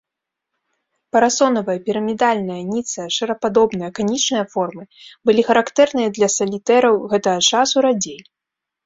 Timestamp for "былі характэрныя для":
5.31-6.27